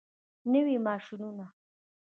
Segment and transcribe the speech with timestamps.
[0.51, 1.45] نوي ماشینونه.